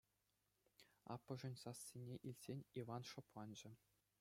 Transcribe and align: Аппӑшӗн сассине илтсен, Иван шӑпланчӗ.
Аппӑшӗн 1.13 1.55
сассине 1.63 2.15
илтсен, 2.27 2.59
Иван 2.79 3.03
шӑпланчӗ. 3.09 3.71